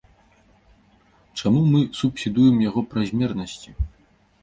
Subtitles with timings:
[1.37, 3.69] Чаму мы субсідуем яго празмернасці?